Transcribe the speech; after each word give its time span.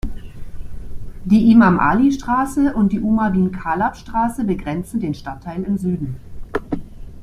Die 1.25 1.51
Imam-Ali-Straße 1.51 2.73
und 2.73 2.91
die 2.91 3.01
Umar-bin-Khalab-Straße 3.01 4.45
begrenzen 4.45 4.99
den 4.99 5.13
Stadtteil 5.13 5.61
im 5.61 5.77
Süden. 5.77 6.15